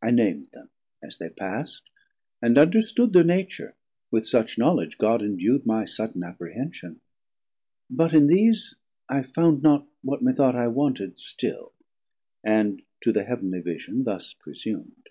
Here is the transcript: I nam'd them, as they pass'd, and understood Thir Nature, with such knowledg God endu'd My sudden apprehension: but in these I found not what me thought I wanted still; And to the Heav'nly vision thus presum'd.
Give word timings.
I 0.00 0.12
nam'd 0.12 0.52
them, 0.52 0.70
as 1.02 1.18
they 1.18 1.28
pass'd, 1.28 1.90
and 2.40 2.56
understood 2.56 3.12
Thir 3.12 3.24
Nature, 3.24 3.74
with 4.12 4.28
such 4.28 4.56
knowledg 4.58 4.96
God 4.96 5.22
endu'd 5.22 5.66
My 5.66 5.84
sudden 5.84 6.22
apprehension: 6.22 7.00
but 7.90 8.14
in 8.14 8.28
these 8.28 8.76
I 9.08 9.24
found 9.24 9.60
not 9.60 9.88
what 10.02 10.22
me 10.22 10.32
thought 10.34 10.54
I 10.54 10.68
wanted 10.68 11.18
still; 11.18 11.72
And 12.44 12.80
to 13.02 13.10
the 13.10 13.24
Heav'nly 13.24 13.58
vision 13.58 14.04
thus 14.04 14.34
presum'd. 14.34 15.08